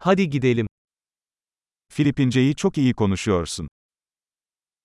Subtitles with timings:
[0.00, 0.66] Hadi gidelim.
[1.88, 3.68] Filipinceyi çok iyi konuşuyorsun.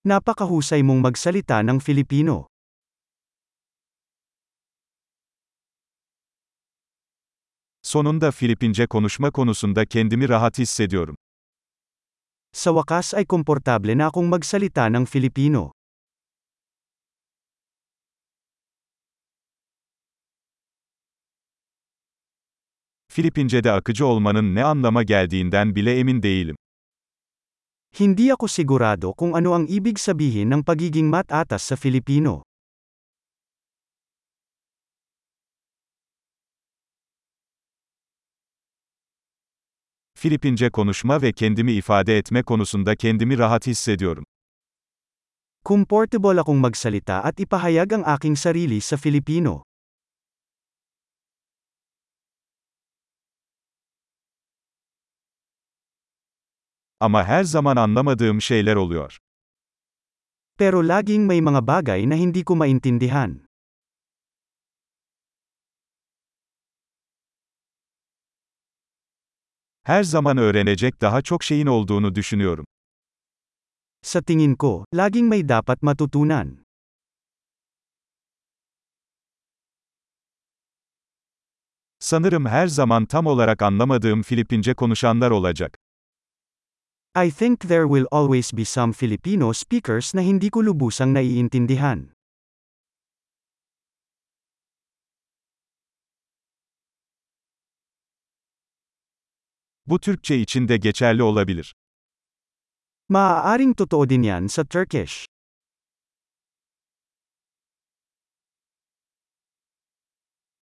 [0.06, 2.48] Napakahusay mong magsalita ng Filipino.
[7.82, 11.16] Sonunda Filipince konuşma konusunda kendimi rahat hissediyorum.
[12.54, 15.72] Sa wakas ay komportable na akong magsalita ng Filipino.
[23.14, 26.56] Filipince'de akıcı olmanın ne anlama geldiğinden bile emin değilim.
[28.00, 32.42] Hindi ako sigurado kung ano ang ibig sabihin ng pagiging matatas sa Filipino.
[40.16, 44.24] Filipince konuşma ve kendimi ifade etme konusunda kendimi rahat hissediyorum.
[45.66, 49.73] Comfortable akong magsalita at ipahayag ang aking sarili sa Filipino.
[57.04, 59.18] Ama her zaman anlamadığım şeyler oluyor.
[60.58, 63.44] Pero laging may mga bagay na hindi ko maintindihan.
[69.84, 72.66] Her zaman öğrenecek daha çok şeyin olduğunu düşünüyorum.
[74.02, 76.64] Sa tingin ko, laging may dapat matutunan.
[82.00, 85.78] Sanırım her zaman tam olarak anlamadığım Filipince konuşanlar olacak.
[87.16, 92.10] I think there will always be some Filipino speakers na hindi ko lubusang naiintindihan.
[99.86, 101.76] Bu Türkçe için de geçerli olabilir.
[103.10, 105.26] Maaaring totoo din yan sa Turkish.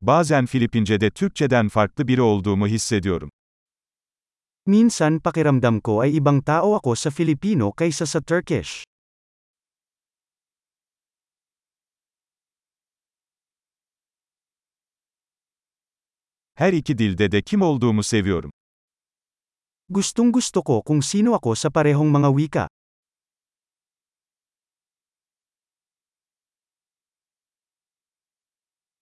[0.01, 3.31] Bazen Filipince'de Türkçeden farklı biri olduğumu hissediyorum.
[4.69, 8.85] Minsan pakiramdam ko ay ibang tao ako sa Filipino kaysa sa Turkish.
[16.53, 18.53] Her iki dilde de kim olduğumu seviyorum.
[19.89, 22.65] Gustong gusto ko kung sino ako sa parehong mga wika.